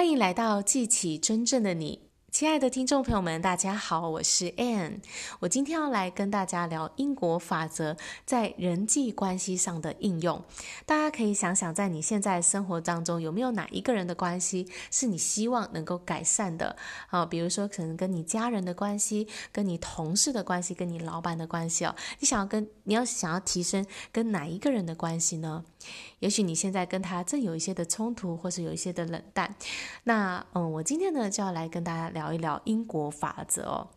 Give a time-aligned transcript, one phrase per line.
[0.00, 2.09] 欢迎来到记起真正的你。
[2.30, 5.00] 亲爱的听众朋友们，大家好，我是 Ann。
[5.40, 10.42] 我今天要来跟大家聊因果法则在人际关系上的应用。
[10.86, 16.76] 大家可以想想，在你现在生活当中，有没有哪一个人的关系是你希望能够改善的？
[17.08, 21.94] 啊，比如说可能跟你家人的关系、跟你同事的关系、跟你老板的关系哦。
[22.20, 25.64] 你想要跟你要想要提升跟哪一个人的关系呢？
[26.20, 29.56] 也许你现在跟他正有一些的冲突，或是有一些的冷淡。
[30.04, 33.88] 那嗯，我今天呢就要来跟大家聊聊一聊因果法则哦。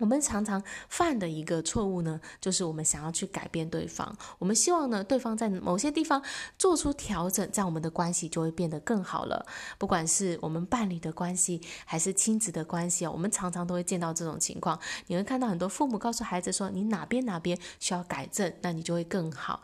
[0.00, 6.22] 我们常常犯的一个错误呢，就是我们想要去改变对方，我们希望呢对方在某些地方
[6.56, 9.44] 做出调整，这样我们的关系就会变得更好了。
[9.76, 14.78] 不管是我们伴侣的关系，还是亲子的关系哦，我们常常都会见到这种情况。
[15.08, 19.62] 你会看到很多父母告诉孩子说：“你哪边哪边需要改正，那你就会更好。”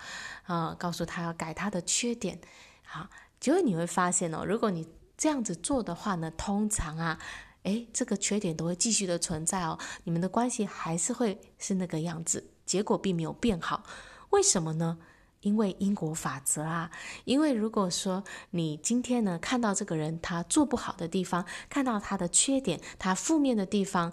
[0.51, 2.41] 啊，告诉他要改他的缺点。
[2.83, 7.21] 好，结果你会发现哦，如果你这样子做的话呢，通常啊。
[7.65, 13.85] 诶，这个缺点都会继续的存在哦，你们的关系还是会是那个样子，结果并没有变好。
[14.31, 14.99] 为什么呢？
[15.41, 16.91] 因为因果法则啊。
[17.25, 24.13] 因为如果说你今天呢看到这个人他做不好的地方，看到他的缺点，他负面的地方，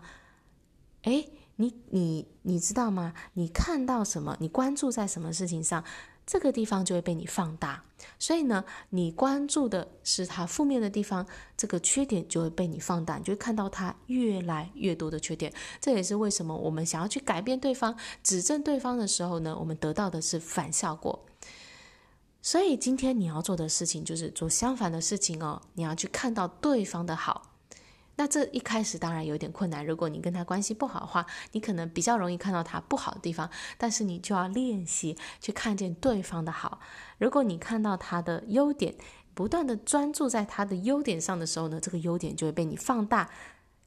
[1.03, 3.13] 诶，你你你知道吗？
[3.33, 4.37] 你看到什么？
[4.39, 5.83] 你关注在什么事情上？
[6.31, 7.83] 这个地方就会被你放大，
[8.17, 15.51] 所以呢，你关注的是他负面的地方，这个缺点就会被你放大，你就会看到他越来越多的缺点。
[15.81, 17.93] 这也是为什么我们想要去改变对方、
[18.23, 21.25] 指正对方的时候呢，我们得到的是反效果。
[22.41, 27.50] 所以今天你要做的事情就是做相反的事情哦，你要去看到对方的好。
[28.15, 29.85] 那这一开始当然有点困难。
[29.85, 36.79] 如果你跟他关系不好的话，你可能比较容易看到他不好的地方，但是你就要练习去看见对方的好。
[37.17, 38.95] 如果你看到他的优点，
[39.33, 43.29] 不断的专注在他的优点上的时候呢，这个优点就会被你放大。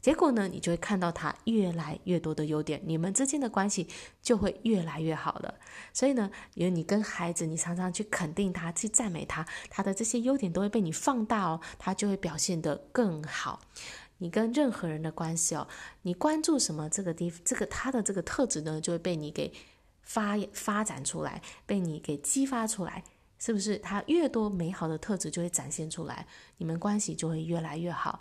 [0.00, 3.88] 结果呢，你就会看到他越来越多的优点，你们之间的关系
[4.20, 5.54] 就会越来越好了。
[5.94, 13.60] 所以呢，因为你跟孩子，你常常去肯定他，去赞美他，他的这些优点都会被你放大哦，他就会表现得更好。
[14.18, 15.66] 你跟任何人的关系哦，
[16.02, 19.52] 你关注什么，这个地这个他的这个特质呢，就会被你给
[20.02, 23.02] 发发展出来，被你给激发出来，
[23.38, 23.78] 是不是？
[23.78, 26.26] 他越多美好的特质就会展现出来，
[26.58, 28.20] 你们关系就会越来越好。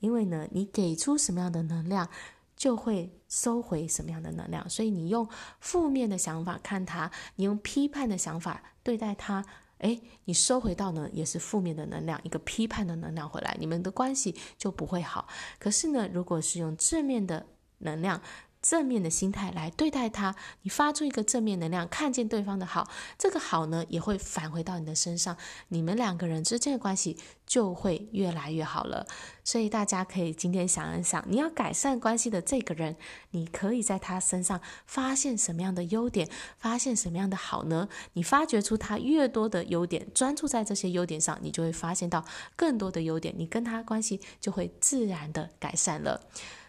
[0.00, 2.08] 因为呢，你给出什么样的能量，
[2.56, 4.68] 就会收回什么样的能量。
[4.68, 5.28] 所以你用
[5.60, 9.44] 负面的想法看他，你用批判的想法对待他。
[9.78, 15.28] 哎，你收回到呢，也是负面的能量，一个批判的能量回来，你们的关系就不会好。
[15.58, 17.46] 可是呢，如果是用正面的
[17.78, 18.22] 能量，
[18.64, 22.88] 正面的心态来对待他，你发出一个正面能量，看见对方的好，
[23.18, 25.36] 这个好呢也会返回到你的身上，
[25.68, 29.06] 你们两个人之间的关系就会越来越好了。
[29.44, 32.96] 所以大家可以今天想一想，你要改善关系的这个人，
[33.32, 36.26] 你可以在他身上发现什么样的优点，
[36.56, 37.90] 发现什么样的好呢？
[38.14, 42.24] 你发掘出他越多的优点，专注在这些优点上，你就会发现到
[42.56, 46.22] 更多的优点，你跟他关系就会自然的改善了。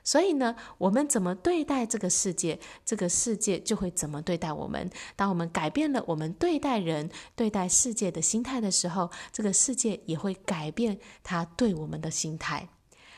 [0.05, 4.89] 所以呢，我们怎么对待这个世界，这个世界就会怎么对待我们。
[5.17, 12.69] 当我们改变了我们对待人、对待世界的心态的时候，这个世界也会改变它对我们的心态。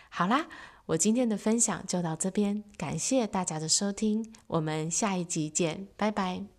[0.10, 0.48] 好啦，
[0.86, 6.57] 我今天的分享就到这边，感谢大家的收听，我们下一集见，拜拜。